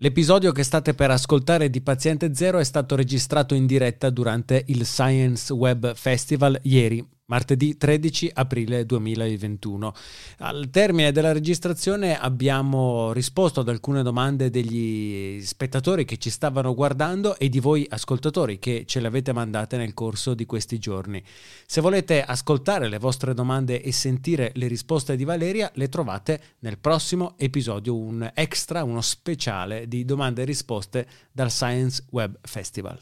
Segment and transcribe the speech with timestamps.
[0.00, 4.86] L'episodio che state per ascoltare di Paziente Zero è stato registrato in diretta durante il
[4.86, 9.94] Science Web Festival ieri, martedì 13 aprile 2021.
[10.38, 17.38] Al termine della registrazione abbiamo risposto ad alcune domande degli spettatori che ci stavano guardando
[17.38, 21.22] e di voi ascoltatori che ce le avete mandate nel corso di questi giorni.
[21.66, 26.78] Se volete ascoltare le vostre domande e sentire le risposte di Valeria, le trovate nel
[26.78, 32.98] prossimo episodio, un extra, uno speciale di domande e risposte dal Science Web Festival.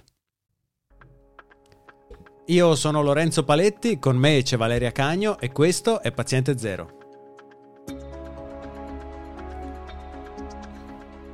[2.48, 6.90] Io sono Lorenzo Paletti, con me c'è Valeria Cagno e questo è Paziente Zero.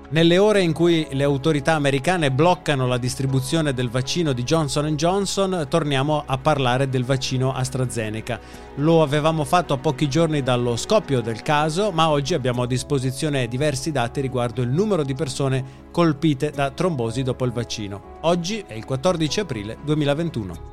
[0.08, 5.66] Nelle ore in cui le autorità americane bloccano la distribuzione del vaccino di Johnson Johnson,
[5.68, 8.40] torniamo a parlare del vaccino AstraZeneca.
[8.76, 13.48] Lo avevamo fatto a pochi giorni dallo scoppio del caso, ma oggi abbiamo a disposizione
[13.48, 18.18] diversi dati riguardo il numero di persone colpite da trombosi dopo il vaccino.
[18.22, 20.71] Oggi è il 14 aprile 2021.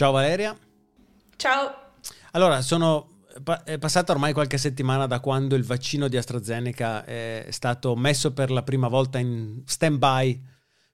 [0.00, 0.56] Ciao Valeria.
[1.36, 1.74] Ciao.
[2.30, 3.18] Allora, sono
[3.64, 8.50] è passata ormai qualche settimana da quando il vaccino di AstraZeneca è stato messo per
[8.50, 10.42] la prima volta in stand-by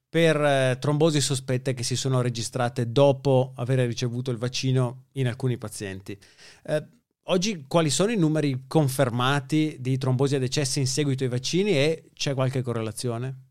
[0.09, 5.57] per eh, trombosi sospette che si sono registrate dopo aver ricevuto il vaccino in alcuni
[5.57, 6.19] pazienti.
[6.65, 6.85] Eh,
[7.27, 12.11] oggi quali sono i numeri confermati di trombosi e decessi in seguito ai vaccini e
[12.13, 13.45] c'è qualche correlazione?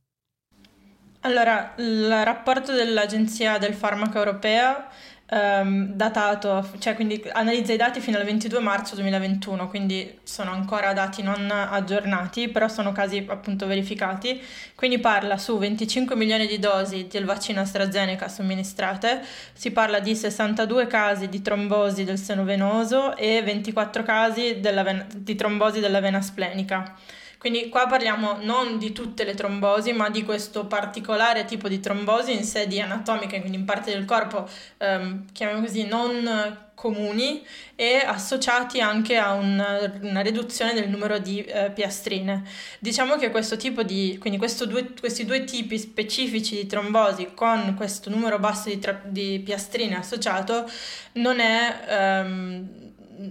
[1.26, 4.90] Allora, il rapporto dell'Agenzia del Farmaco Europea
[5.30, 10.94] um, datato, cioè quindi analizza i dati fino al 22 marzo 2021, quindi sono ancora
[10.94, 14.42] dati non aggiornati, però sono casi appunto verificati.
[14.76, 19.22] Quindi parla su 25 milioni di dosi del vaccino AstraZeneca somministrate,
[19.54, 25.36] si parla di 62 casi di trombosi del seno venoso e 24 casi ven- di
[25.36, 26.96] trombosi della vena splenica.
[27.38, 32.34] Quindi qua parliamo non di tutte le trombosi, ma di questo particolare tipo di trombosi
[32.34, 34.48] in sedi anatomiche, quindi in parte del corpo,
[34.78, 41.42] ehm, chiamiamo così, non comuni e associati anche a una, una riduzione del numero di
[41.44, 42.44] eh, piastrine.
[42.80, 48.10] Diciamo che questo tipo di, quindi due, questi due tipi specifici di trombosi con questo
[48.10, 50.70] numero basso di, tra, di piastrine associato
[51.14, 51.86] non è...
[51.88, 52.85] Ehm,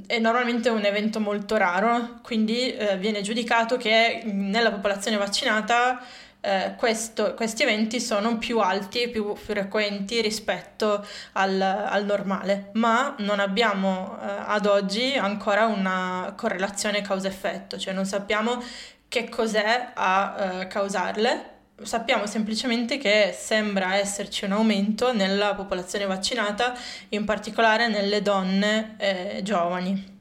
[0.07, 6.03] è normalmente un evento molto raro, quindi eh, viene giudicato che nella popolazione vaccinata
[6.41, 13.15] eh, questo, questi eventi sono più alti e più frequenti rispetto al, al normale, ma
[13.19, 18.63] non abbiamo eh, ad oggi ancora una correlazione causa-effetto, cioè non sappiamo
[19.09, 26.75] che cos'è a eh, causarle sappiamo semplicemente che sembra esserci un aumento nella popolazione vaccinata,
[27.11, 30.13] in particolare nelle donne eh, giovani.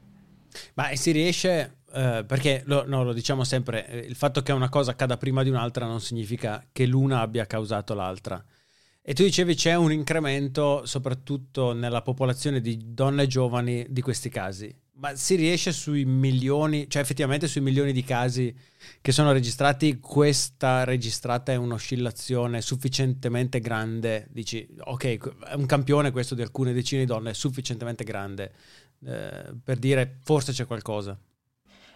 [0.74, 4.68] Ma si riesce, eh, perché lo, no, lo, diciamo sempre, eh, il fatto che una
[4.68, 8.42] cosa accada prima di un'altra non significa che l'una abbia causato l'altra.
[9.06, 14.74] E tu dicevi c'è un incremento soprattutto nella popolazione di donne giovani di questi casi.
[15.04, 18.56] Ma si riesce sui milioni, cioè effettivamente sui milioni di casi
[19.02, 26.34] che sono registrati, questa registrata è un'oscillazione sufficientemente grande, dici ok, è un campione questo
[26.34, 28.54] di alcune decine di donne, è sufficientemente grande
[29.04, 31.14] eh, per dire forse c'è qualcosa.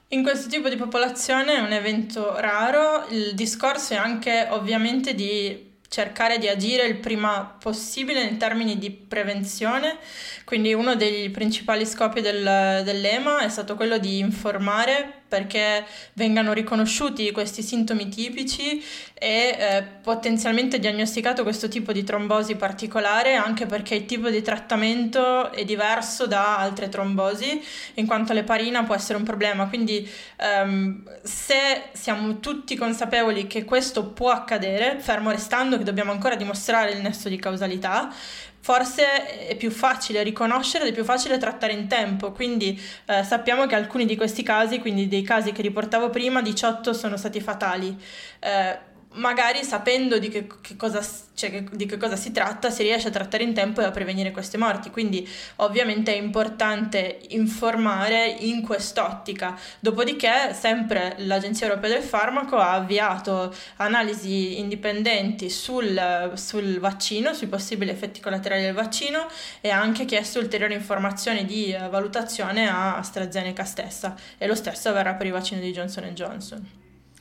[0.08, 5.67] In questo tipo di popolazione è un evento raro, il discorso è anche ovviamente di
[5.88, 9.99] cercare di agire il prima possibile in termini di prevenzione,
[10.44, 15.84] quindi uno dei principali scopi del, dell'EMA è stato quello di informare perché
[16.14, 18.82] vengano riconosciuti questi sintomi tipici
[19.14, 25.52] e eh, potenzialmente diagnosticato questo tipo di trombosi particolare anche perché il tipo di trattamento
[25.52, 27.62] è diverso da altre trombosi
[27.94, 29.69] in quanto l'eparina può essere un problema.
[29.69, 36.36] Quindi ehm, se siamo tutti consapevoli che questo può accadere fermo restando che dobbiamo ancora
[36.36, 38.12] dimostrare il nesso di causalità
[38.60, 42.32] forse è più facile riconoscere ed è più facile trattare in tempo.
[42.32, 46.93] Quindi eh, sappiamo che alcuni di questi casi, quindi dei casi che riportavo prima, 18
[46.93, 47.96] sono stati fatali.
[48.40, 48.78] Eh,
[49.14, 53.10] magari sapendo di che, che cosa, cioè di che cosa si tratta si riesce a
[53.10, 54.90] trattare in tempo e a prevenire queste morti.
[54.90, 55.26] Quindi
[55.56, 59.58] ovviamente è importante informare in quest'ottica.
[59.81, 67.90] Dopodiché sempre l'Agenzia Europea del Farmaco ha avviato analisi indipendenti sul, sul vaccino, sui possibili
[67.90, 69.26] effetti collaterali del vaccino
[69.60, 74.90] e ha anche chiesto ulteriori informazioni di eh, valutazione a AstraZeneca stessa e lo stesso
[74.90, 76.77] avverrà per i vaccini di Johnson Johnson.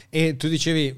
[0.09, 0.95] E tu dicevi,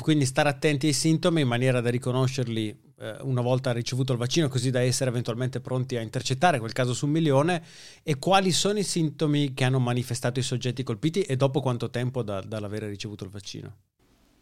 [0.00, 4.48] quindi stare attenti ai sintomi in maniera da riconoscerli eh, una volta ricevuto il vaccino,
[4.48, 7.62] così da essere eventualmente pronti a intercettare quel caso su un milione.
[8.02, 12.22] E quali sono i sintomi che hanno manifestato i soggetti colpiti e dopo quanto tempo
[12.22, 13.76] da, dall'avere ricevuto il vaccino?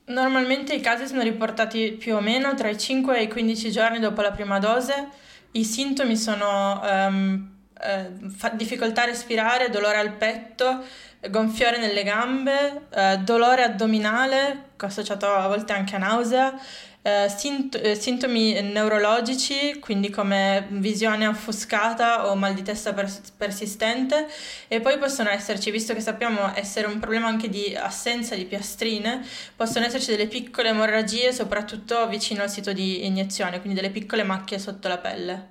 [0.07, 3.99] Normalmente i casi sono riportati più o meno tra i 5 e i 15 giorni
[3.99, 5.09] dopo la prima dose.
[5.51, 8.11] I sintomi sono um, eh,
[8.55, 10.85] difficoltà a respirare, dolore al petto,
[11.31, 16.55] gonfiore nelle gambe, eh, dolore addominale, associato a volte anche a nausea,
[17.03, 24.27] eh, sint- eh, sintomi neurologici, quindi come visione offuscata o mal di testa pers- persistente,
[24.67, 29.25] e poi possono esserci, visto che sappiamo essere un problema anche di assenza di piastrine,
[29.55, 34.59] possono esserci delle piccole emorragie, soprattutto vicino al sito di iniezione, quindi delle piccole macchie
[34.59, 35.51] sotto la pelle.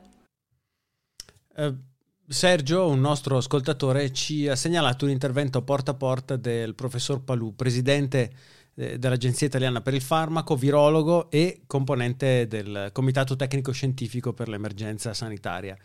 [1.56, 1.95] Uh
[2.28, 7.56] Sergio, un nostro ascoltatore, ci ha segnalato un intervento porta a porta del professor Palù,
[7.56, 8.32] presidente
[8.74, 15.14] eh, dell'Agenzia Italiana per il Farmaco, virologo e componente del Comitato Tecnico Scientifico per l'Emergenza
[15.14, 15.78] Sanitaria.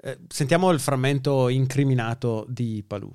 [0.00, 3.12] Eh, sentiamo il frammento incriminato di Palù.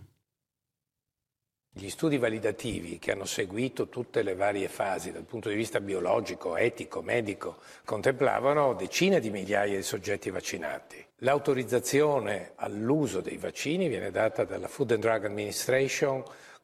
[1.81, 6.57] Gli studi validativi che hanno seguito tutte le varie fasi dal punto di vista biologico,
[6.57, 7.55] etico, medico,
[7.85, 11.01] contemplavano decine di migliaia di soggetti vaccinati.
[11.19, 16.21] L'autorizzazione all'uso dei vaccini viene data dalla Food and Drug Administration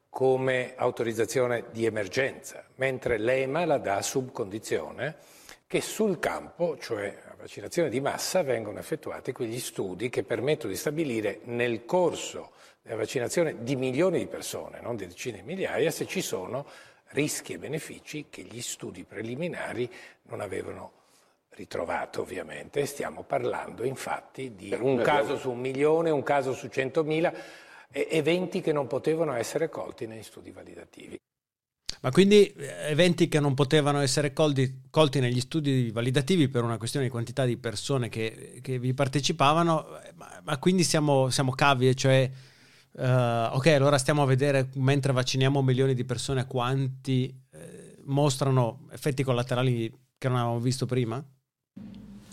[0.09, 5.15] come autorizzazione di emergenza, mentre l'EMA la dà sub condizione
[5.65, 10.77] che sul campo, cioè a vaccinazione di massa, vengono effettuati quegli studi che permettono di
[10.77, 12.51] stabilire nel corso
[12.85, 16.67] della vaccinazione di milioni di persone, non di decine di migliaia, se ci sono
[17.09, 19.89] rischi e benefici che gli studi preliminari
[20.23, 20.91] non avevano
[21.55, 27.33] ritrovato ovviamente, stiamo parlando infatti di un caso su un milione, un caso su centomila,
[27.89, 31.17] eventi che non potevano essere colti negli studi validativi.
[32.01, 36.77] Ma quindi eh, eventi che non potevano essere colti, colti, negli studi validativi per una
[36.77, 41.51] questione di quantità di persone che, che vi partecipavano, eh, ma, ma quindi siamo, siamo
[41.53, 42.29] cavi, cioè
[42.97, 49.23] uh, ok, allora stiamo a vedere mentre vacciniamo milioni di persone quanti eh, mostrano effetti
[49.23, 51.23] collaterali che non avevamo visto prima?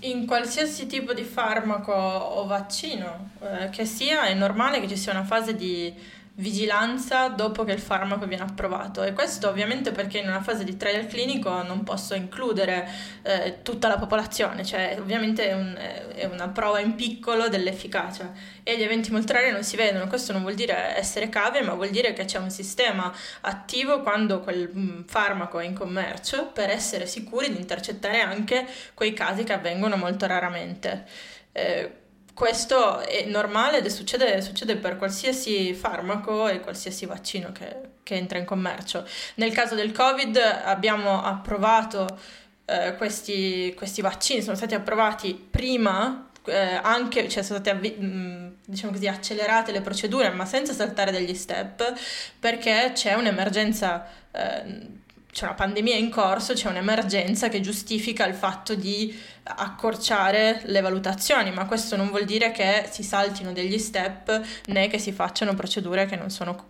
[0.00, 5.12] In qualsiasi tipo di farmaco o vaccino eh, che sia, è normale che ci sia
[5.12, 5.94] una fase di
[6.34, 9.02] vigilanza dopo che il farmaco viene approvato.
[9.02, 12.88] E questo ovviamente perché in una fase di trial clinico non posso includere
[13.22, 18.32] eh, tutta la popolazione, cioè ovviamente è, un, è, una prova in piccolo dell'efficacia.
[18.62, 21.74] E gli eventi molto rari non si vedono, questo non vuol dire essere cave ma
[21.74, 23.12] vuol dire che c'è un sistema
[23.42, 29.12] attivo quando quel mm, farmaco è in commercio per essere sicuri di intercettare anche quei
[29.12, 31.04] casi che avvengono molto raramente.
[31.52, 32.00] Eh,
[32.34, 38.38] questo è normale ed succede, succede, per qualsiasi farmaco e qualsiasi vaccino che, che, entra
[38.38, 39.06] in commercio.
[39.34, 42.18] Nel caso del Covid abbiamo approvato
[42.64, 48.48] eh, questi, questi, vaccini, sono stati approvati prima, eh, anche, cioè sono state avvi- mm,
[48.64, 51.92] diciamo così, accelerate le procedure, ma senza saltare degli step,
[52.38, 54.06] perché c'è un'emergenza.
[54.30, 55.00] Eh,
[55.32, 61.50] c'è una pandemia in corso, c'è un'emergenza che giustifica il fatto di accorciare le valutazioni,
[61.50, 66.04] ma questo non vuol dire che si saltino degli step né che si facciano procedure
[66.04, 66.66] che non sono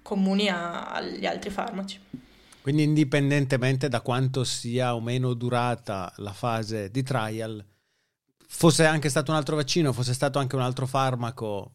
[0.00, 2.00] comuni a, agli altri farmaci.
[2.62, 7.62] Quindi indipendentemente da quanto sia o meno durata la fase di trial,
[8.48, 11.72] fosse anche stato un altro vaccino, fosse stato anche un altro farmaco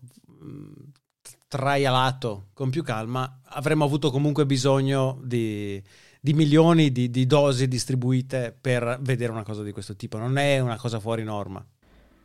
[1.47, 5.81] trialato con più calma, avremmo avuto comunque bisogno di
[6.23, 10.17] di milioni di, di dosi distribuite per vedere una cosa di questo tipo.
[10.17, 11.65] Non è una cosa fuori norma.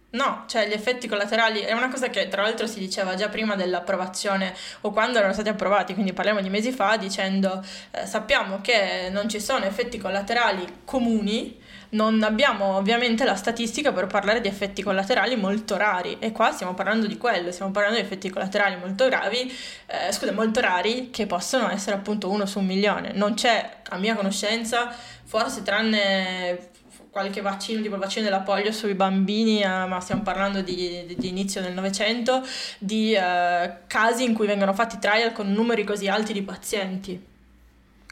[0.09, 3.55] No, cioè gli effetti collaterali è una cosa che tra l'altro si diceva già prima
[3.55, 9.09] dell'approvazione o quando erano stati approvati, quindi parliamo di mesi fa, dicendo eh, sappiamo che
[9.11, 14.83] non ci sono effetti collaterali comuni non abbiamo ovviamente la statistica per parlare di effetti
[14.83, 19.07] collaterali molto rari e qua stiamo parlando di quello, stiamo parlando di effetti collaterali molto
[19.07, 19.53] gravi,
[19.87, 23.13] eh, scusa, molto rari che possono essere appunto uno su un milione.
[23.13, 26.71] Non c'è, a mia conoscenza, forse tranne
[27.11, 31.17] qualche vaccino, tipo il vaccino della polio sui bambini, eh, ma stiamo parlando di, di,
[31.17, 32.43] di inizio del Novecento,
[32.79, 37.25] di eh, casi in cui vengono fatti trial con numeri così alti di pazienti.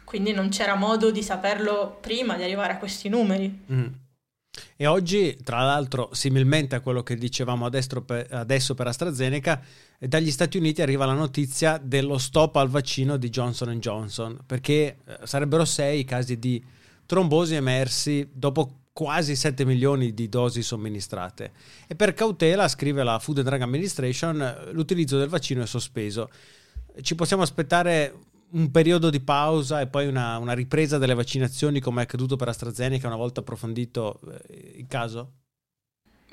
[0.04, 3.64] quindi non c'era modo di saperlo prima di arrivare a questi numeri.
[3.70, 3.86] Mm.
[4.76, 9.62] E oggi, tra l'altro, similmente a quello che dicevamo adesso per AstraZeneca,
[9.98, 15.18] dagli Stati Uniti arriva la notizia dello stop al vaccino di Johnson Johnson, perché eh,
[15.24, 16.62] sarebbero sei i casi di
[17.06, 21.52] trombosi emersi dopo quasi 7 milioni di dosi somministrate.
[21.88, 26.30] E per cautela, scrive la Food and Drug Administration, l'utilizzo del vaccino è sospeso.
[27.00, 28.14] Ci possiamo aspettare
[28.54, 32.48] un periodo di pausa e poi una, una ripresa delle vaccinazioni come è accaduto per
[32.48, 35.43] AstraZeneca una volta approfondito eh, il caso?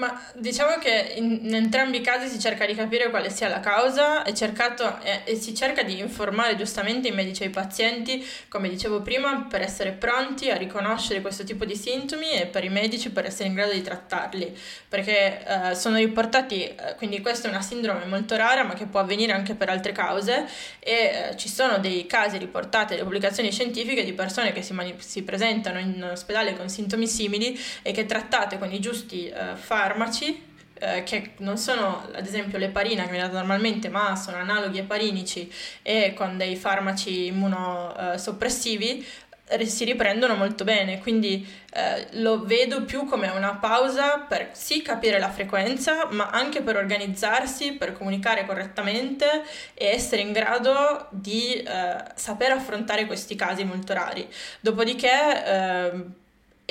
[0.02, 3.60] Ma diciamo che in, in, entrambi i casi si cerca di capire quale sia la
[3.60, 8.28] causa e, cercato, e, e, si cerca di informare giustamente i medici e i pazienti,
[8.48, 12.70] come dicevo prima, per essere pronti a riconoscere questo tipo di sintomi e per i
[12.70, 14.58] medici per essere in grado di trattarli,
[14.90, 19.02] perché eh, sono riportati, eh, quindi questa è una sindrome molto rara ma che può
[19.02, 20.48] avvenire anche per altre cause
[20.80, 24.96] e eh, ci sono dei casi riportati delle pubblicazioni scientifiche di persone che si, mani-
[24.98, 29.90] si presentano in ospedale con sintomi simili e che trattate con i giusti eh, farmaci
[29.92, 34.80] farmaci eh, che non sono ad esempio l'eparina che viene data normalmente ma sono analoghi
[34.80, 39.06] eparinici e con dei farmaci immunosoppressivi
[39.48, 44.82] eh, si riprendono molto bene, quindi eh, lo vedo più come una pausa per sì
[44.82, 49.44] capire la frequenza, ma anche per organizzarsi, per comunicare correttamente
[49.74, 54.26] e essere in grado di eh, saper affrontare questi casi molto rari.
[54.62, 55.92] Dopodiché eh,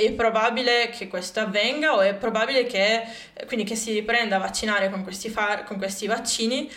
[0.05, 3.03] è probabile che questo avvenga o è probabile che,
[3.47, 6.71] quindi che si riprenda a vaccinare con questi, far, con questi vaccini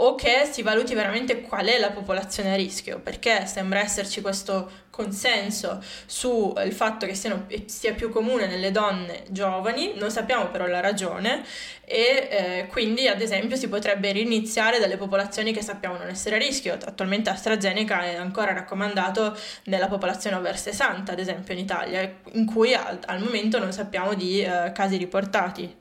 [0.00, 4.70] o che si valuti veramente qual è la popolazione a rischio, perché sembra esserci questo
[4.90, 10.80] consenso sul fatto che siano, sia più comune nelle donne giovani, non sappiamo però la
[10.80, 11.44] ragione
[11.84, 16.38] e eh, quindi ad esempio si potrebbe riniziare dalle popolazioni che sappiamo non essere a
[16.38, 16.74] rischio.
[16.74, 22.74] Attualmente AstraZeneca è ancora raccomandato nella popolazione over 60, ad esempio in Italia, in cui
[22.74, 25.76] al, al momento non sappiamo di eh, casi riportati.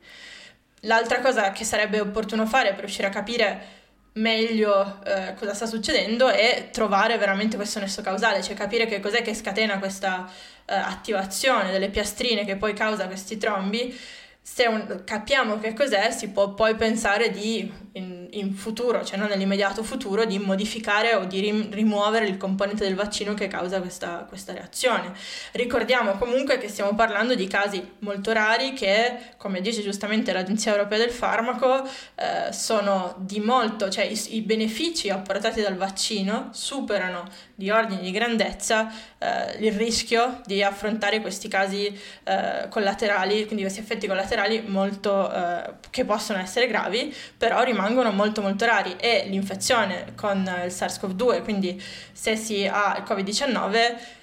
[0.81, 3.77] L'altra cosa che sarebbe opportuno fare per riuscire a capire
[4.17, 9.21] meglio eh, cosa sta succedendo e trovare veramente questo nesso causale, cioè capire che cos'è
[9.21, 10.29] che scatena questa
[10.65, 13.97] eh, attivazione delle piastrine che poi causa questi trombi.
[14.41, 19.27] Se un, capiamo che cos'è, si può poi pensare di, in, in, futuro, cioè non
[19.27, 24.25] nell'immediato futuro, di modificare o di rim, rimuovere il componente del vaccino che causa questa,
[24.27, 25.11] questa, reazione.
[25.51, 30.99] Ricordiamo comunque che stiamo parlando di casi molto rari che, come dice giustamente l'Agenzia Europea
[30.99, 31.83] del Farmaco,
[32.15, 38.11] eh, sono di molto, cioè i, i, benefici apportati dal vaccino superano di ordine di
[38.11, 41.87] grandezza eh, il rischio di affrontare questi casi
[42.23, 48.41] eh, collaterali, quindi questi effetti collaterali molto, eh, che possono essere gravi, però rimangono molto
[48.41, 54.15] molto rari e l'infezione con il SARS-CoV-2, quindi se si ha il Covid-19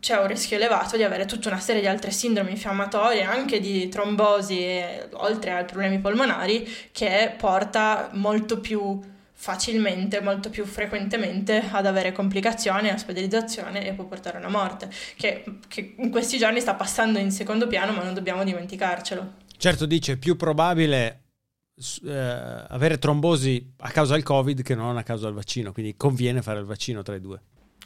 [0.00, 3.88] c'è un rischio elevato di avere tutta una serie di altre sindromi infiammatorie, anche di
[3.88, 8.98] trombosi, oltre ai problemi polmonari, che porta molto più
[9.32, 15.44] facilmente, molto più frequentemente ad avere complicazioni, ospedalizzazione e può portare a una morte, che,
[15.68, 19.32] che in questi giorni sta passando in secondo piano, ma non dobbiamo dimenticarcelo.
[19.56, 21.19] Certo, dice più probabile
[22.04, 26.42] eh, avere trombosi a causa del Covid che non a causa del vaccino, quindi conviene
[26.42, 27.40] fare il vaccino tra i due.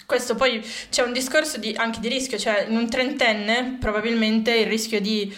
[0.06, 4.66] Questo poi c'è un discorso di, anche di rischio, cioè in un trentenne probabilmente il
[4.66, 5.34] rischio di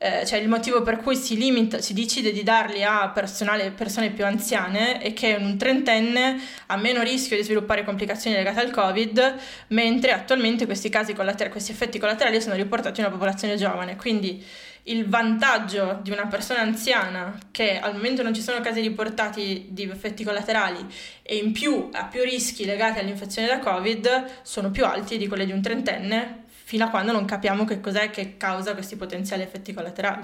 [0.00, 4.24] eh, cioè il motivo per cui si limita, si decide di darli a persone più
[4.24, 9.34] anziane è che un trentenne ha meno rischio di sviluppare complicazioni legate al Covid,
[9.68, 13.96] mentre attualmente questi casi collaterali, questi effetti collaterali sono riportati in una popolazione giovane.
[13.96, 14.44] Quindi
[14.84, 19.82] il vantaggio di una persona anziana che al momento non ci sono casi riportati di
[19.82, 20.86] effetti collaterali
[21.22, 25.44] e in più ha più rischi legati all'infezione da Covid sono più alti di quelli
[25.44, 29.72] di un trentenne fino a quando non capiamo che cos'è che causa questi potenziali effetti
[29.72, 30.22] collaterali.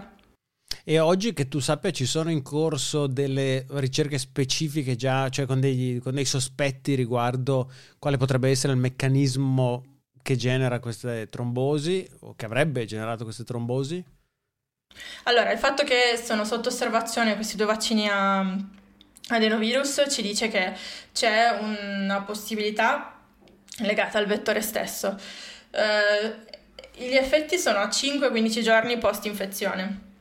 [0.84, 5.58] E oggi che tu sappia ci sono in corso delle ricerche specifiche già, cioè con,
[5.58, 9.84] degli, con dei sospetti riguardo quale potrebbe essere il meccanismo
[10.20, 14.04] che genera queste trombosi o che avrebbe generato queste trombosi?
[15.22, 18.54] Allora, il fatto che sono sotto osservazione questi due vaccini a
[19.28, 20.74] adenovirus ci dice che
[21.10, 23.18] c'è una possibilità
[23.78, 25.18] legata al vettore stesso.
[25.74, 26.52] Uh,
[26.96, 30.12] gli effetti sono a 5-15 giorni post infezione.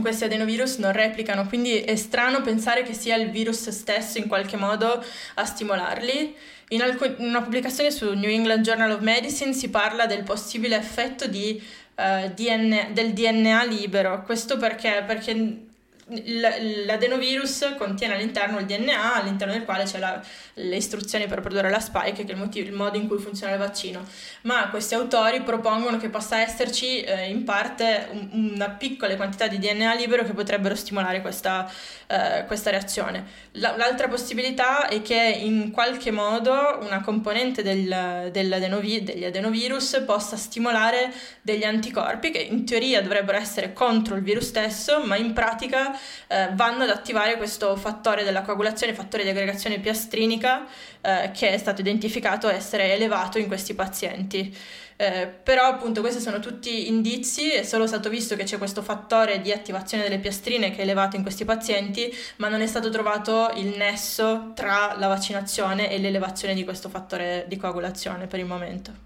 [0.00, 4.56] Questi adenovirus non replicano, quindi è strano pensare che sia il virus stesso in qualche
[4.56, 6.34] modo a stimolarli.
[6.70, 10.76] In, alc- in una pubblicazione su New England Journal of Medicine si parla del possibile
[10.76, 11.62] effetto di
[11.96, 14.22] uh, eh, DNA, del DNA libero.
[14.22, 15.04] Questo perché?
[15.06, 15.65] Perché
[16.08, 20.20] l'adenovirus contiene all'interno il DNA, all'interno del quale c'è la,
[20.54, 23.54] le istruzioni per produrre la spike, che è il, motivo, il, modo in cui funziona
[23.54, 24.04] il vaccino.
[24.42, 29.58] Ma questi autori propongono che possa esserci eh, in parte un, una piccola quantità di
[29.58, 31.68] DNA libero che potrebbero stimolare questa,
[32.06, 33.24] eh, questa reazione.
[33.52, 40.36] La, l'altra possibilità è che in qualche modo una componente del, dell'adenovi, degli adenovirus possa
[40.36, 45.98] stimolare degli anticorpi che in teoria dovrebbero essere contro il virus stesso, ma in pratica
[46.28, 50.66] eh, vanno ad attivare questo fattore della coagulazione, fattore di aggregazione piastrinica,
[51.06, 54.54] eh, che è stato identificato essere elevato in questi pazienti.
[54.98, 59.42] Eh, però appunto questi sono tutti indizi, è solo stato visto che c'è questo fattore
[59.42, 63.50] di attivazione delle piastrine che è elevato in questi pazienti, ma non è stato trovato
[63.56, 69.05] il nesso tra la vaccinazione e l'elevazione di questo fattore di coagulazione per il momento.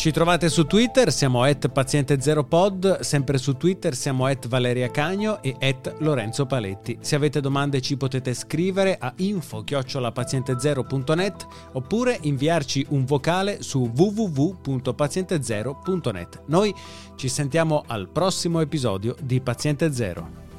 [0.00, 5.54] Ci trovate su Twitter, siamo at paziente0pod, sempre su Twitter siamo at Valeria Cagno e
[5.60, 6.96] at Lorenzo Paletti.
[7.02, 16.44] Se avete domande ci potete scrivere a info-paziente0.net oppure inviarci un vocale su www.paziente0.net.
[16.46, 16.74] Noi
[17.16, 20.49] ci sentiamo al prossimo episodio di Paziente Zero.